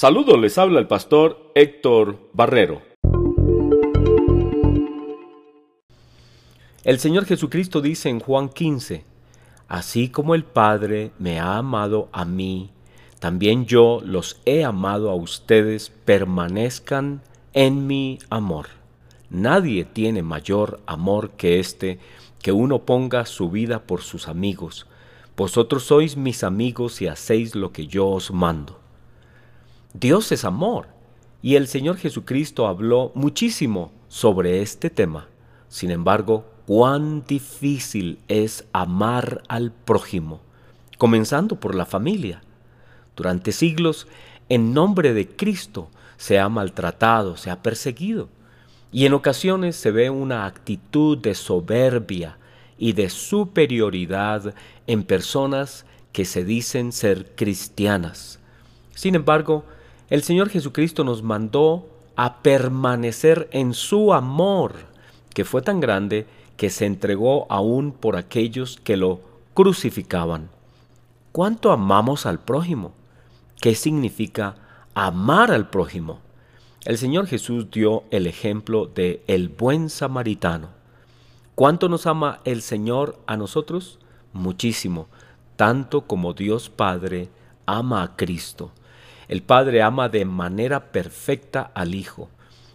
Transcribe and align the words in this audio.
Saludos, 0.00 0.38
les 0.38 0.56
habla 0.58 0.78
el 0.78 0.86
pastor 0.86 1.50
Héctor 1.56 2.30
Barrero. 2.32 2.82
El 6.84 7.00
Señor 7.00 7.24
Jesucristo 7.24 7.80
dice 7.80 8.08
en 8.08 8.20
Juan 8.20 8.48
15, 8.48 9.04
Así 9.66 10.08
como 10.08 10.36
el 10.36 10.44
Padre 10.44 11.10
me 11.18 11.40
ha 11.40 11.56
amado 11.56 12.08
a 12.12 12.24
mí, 12.24 12.70
también 13.18 13.66
yo 13.66 14.00
los 14.04 14.40
he 14.44 14.62
amado 14.62 15.10
a 15.10 15.16
ustedes, 15.16 15.90
permanezcan 16.04 17.20
en 17.52 17.88
mi 17.88 18.20
amor. 18.30 18.68
Nadie 19.30 19.84
tiene 19.84 20.22
mayor 20.22 20.78
amor 20.86 21.30
que 21.30 21.58
este, 21.58 21.98
que 22.40 22.52
uno 22.52 22.84
ponga 22.84 23.26
su 23.26 23.50
vida 23.50 23.80
por 23.80 24.02
sus 24.02 24.28
amigos. 24.28 24.86
Vosotros 25.36 25.82
sois 25.82 26.16
mis 26.16 26.44
amigos 26.44 27.02
y 27.02 27.08
hacéis 27.08 27.56
lo 27.56 27.72
que 27.72 27.88
yo 27.88 28.06
os 28.06 28.30
mando. 28.30 28.78
Dios 29.94 30.32
es 30.32 30.44
amor 30.44 30.88
y 31.40 31.56
el 31.56 31.66
Señor 31.66 31.96
Jesucristo 31.96 32.66
habló 32.66 33.10
muchísimo 33.14 33.90
sobre 34.08 34.60
este 34.60 34.90
tema. 34.90 35.28
Sin 35.68 35.90
embargo, 35.90 36.44
cuán 36.66 37.24
difícil 37.26 38.18
es 38.28 38.66
amar 38.72 39.42
al 39.48 39.72
prójimo, 39.72 40.40
comenzando 40.98 41.58
por 41.58 41.74
la 41.74 41.86
familia. 41.86 42.42
Durante 43.16 43.52
siglos, 43.52 44.06
en 44.50 44.74
nombre 44.74 45.14
de 45.14 45.26
Cristo, 45.26 45.88
se 46.18 46.38
ha 46.38 46.48
maltratado, 46.50 47.36
se 47.36 47.50
ha 47.50 47.62
perseguido, 47.62 48.28
y 48.92 49.06
en 49.06 49.14
ocasiones 49.14 49.76
se 49.76 49.90
ve 49.90 50.10
una 50.10 50.44
actitud 50.44 51.16
de 51.16 51.34
soberbia 51.34 52.38
y 52.76 52.92
de 52.92 53.08
superioridad 53.08 54.54
en 54.86 55.04
personas 55.04 55.86
que 56.12 56.24
se 56.24 56.44
dicen 56.44 56.92
ser 56.92 57.34
cristianas. 57.34 58.38
Sin 58.94 59.14
embargo, 59.14 59.64
el 60.10 60.22
Señor 60.22 60.48
Jesucristo 60.48 61.04
nos 61.04 61.22
mandó 61.22 61.88
a 62.16 62.42
permanecer 62.42 63.48
en 63.52 63.74
su 63.74 64.12
amor, 64.12 64.74
que 65.34 65.44
fue 65.44 65.62
tan 65.62 65.80
grande 65.80 66.26
que 66.56 66.70
se 66.70 66.86
entregó 66.86 67.46
aún 67.50 67.92
por 67.92 68.16
aquellos 68.16 68.78
que 68.82 68.96
lo 68.96 69.20
crucificaban. 69.54 70.48
¿Cuánto 71.32 71.70
amamos 71.70 72.26
al 72.26 72.40
prójimo? 72.40 72.92
¿Qué 73.60 73.74
significa 73.74 74.56
amar 74.94 75.52
al 75.52 75.68
prójimo? 75.68 76.20
El 76.84 76.96
Señor 76.96 77.26
Jesús 77.26 77.70
dio 77.70 78.04
el 78.10 78.26
ejemplo 78.26 78.86
de 78.86 79.22
el 79.26 79.48
buen 79.48 79.90
samaritano. 79.90 80.70
¿Cuánto 81.54 81.88
nos 81.88 82.06
ama 82.06 82.40
el 82.44 82.62
Señor 82.62 83.18
a 83.26 83.36
nosotros? 83.36 83.98
Muchísimo, 84.32 85.08
tanto 85.56 86.02
como 86.02 86.32
Dios 86.32 86.70
Padre 86.70 87.28
ama 87.66 88.02
a 88.02 88.16
Cristo. 88.16 88.72
El 89.28 89.42
Padre 89.42 89.82
ama 89.82 90.08
de 90.08 90.24
manera 90.24 90.90
perfecta 90.90 91.70
al 91.74 91.94
Hijo. 91.94 92.30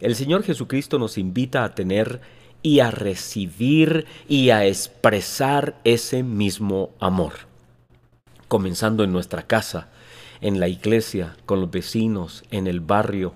El 0.00 0.14
Señor 0.14 0.44
Jesucristo 0.44 0.98
nos 0.98 1.18
invita 1.18 1.62
a 1.62 1.74
tener 1.74 2.20
y 2.62 2.80
a 2.80 2.90
recibir 2.90 4.06
y 4.28 4.50
a 4.50 4.64
expresar 4.64 5.78
ese 5.84 6.22
mismo 6.22 6.90
amor. 7.00 7.34
Comenzando 8.48 9.04
en 9.04 9.12
nuestra 9.12 9.42
casa, 9.46 9.88
en 10.40 10.58
la 10.58 10.68
iglesia, 10.68 11.36
con 11.46 11.60
los 11.60 11.70
vecinos, 11.70 12.44
en 12.50 12.66
el 12.66 12.80
barrio. 12.80 13.34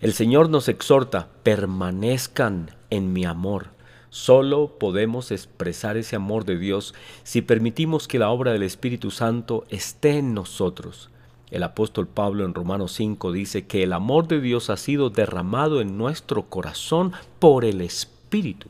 El 0.00 0.12
Señor 0.12 0.50
nos 0.50 0.68
exhorta, 0.68 1.28
permanezcan 1.42 2.70
en 2.90 3.12
mi 3.12 3.24
amor. 3.24 3.68
Solo 4.10 4.78
podemos 4.78 5.30
expresar 5.30 5.96
ese 5.96 6.16
amor 6.16 6.44
de 6.44 6.58
Dios 6.58 6.94
si 7.22 7.42
permitimos 7.42 8.08
que 8.08 8.18
la 8.18 8.30
obra 8.30 8.52
del 8.52 8.62
Espíritu 8.62 9.10
Santo 9.10 9.64
esté 9.68 10.18
en 10.18 10.34
nosotros. 10.34 11.10
El 11.50 11.62
apóstol 11.62 12.06
Pablo 12.06 12.44
en 12.44 12.52
Romanos 12.52 12.92
5 12.92 13.32
dice 13.32 13.66
que 13.66 13.82
el 13.82 13.94
amor 13.94 14.28
de 14.28 14.40
Dios 14.40 14.68
ha 14.68 14.76
sido 14.76 15.08
derramado 15.08 15.80
en 15.80 15.96
nuestro 15.96 16.50
corazón 16.50 17.12
por 17.38 17.64
el 17.64 17.80
Espíritu. 17.80 18.68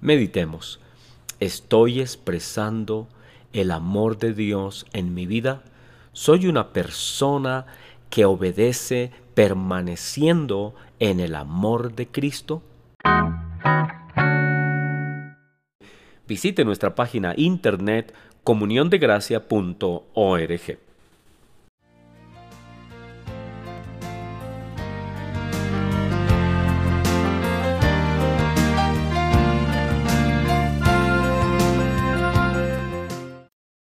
Meditemos, 0.00 0.80
¿estoy 1.40 2.00
expresando 2.00 3.06
el 3.52 3.70
amor 3.70 4.18
de 4.18 4.32
Dios 4.32 4.86
en 4.94 5.12
mi 5.12 5.26
vida? 5.26 5.62
¿Soy 6.12 6.46
una 6.46 6.72
persona 6.72 7.66
que 8.08 8.24
obedece 8.24 9.10
permaneciendo 9.34 10.74
en 10.98 11.20
el 11.20 11.34
amor 11.34 11.94
de 11.94 12.08
Cristo? 12.08 12.62
Visite 16.26 16.64
nuestra 16.64 16.94
página 16.94 17.34
internet 17.36 18.14
comuniondegracia.org. 18.42 20.85